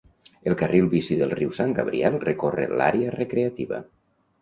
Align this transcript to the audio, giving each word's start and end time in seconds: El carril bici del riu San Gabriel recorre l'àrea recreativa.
El 0.51 0.55
carril 0.61 0.87
bici 0.93 1.17
del 1.19 1.35
riu 1.41 1.53
San 1.59 1.77
Gabriel 1.81 2.19
recorre 2.25 2.69
l'àrea 2.75 3.15
recreativa. 3.21 3.87